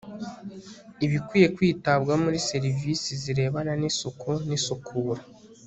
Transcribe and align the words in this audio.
ibikwiye 1.05 1.47
kwitabwaho 1.55 2.19
muri 2.25 2.39
serivisi 2.49 3.09
zirebana 3.21 3.73
n' 3.81 3.85
isuku 3.89 4.29
n' 4.47 4.55
isukura 4.57 5.21